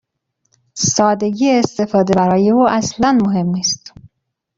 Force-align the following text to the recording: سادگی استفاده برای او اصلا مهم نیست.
سادگی 0.73 1.51
استفاده 1.51 2.13
برای 2.13 2.49
او 2.49 2.69
اصلا 2.69 3.19
مهم 3.23 3.45
نیست. 3.47 3.93